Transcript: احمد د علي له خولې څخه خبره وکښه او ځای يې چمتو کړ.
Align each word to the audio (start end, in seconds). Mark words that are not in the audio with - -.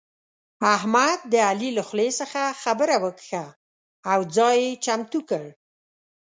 احمد 0.75 1.19
د 1.31 1.33
علي 1.49 1.69
له 1.77 1.83
خولې 1.87 2.09
څخه 2.19 2.41
خبره 2.63 2.95
وکښه 3.03 3.45
او 4.11 4.19
ځای 4.35 4.57
يې 4.65 4.71
چمتو 4.85 5.19
کړ. 5.29 5.43